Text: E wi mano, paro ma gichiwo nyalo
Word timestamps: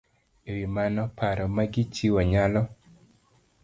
E 0.49 0.51
wi 0.55 0.65
mano, 0.75 1.01
paro 1.17 1.45
ma 1.55 1.63
gichiwo 1.73 2.19
nyalo 2.31 2.61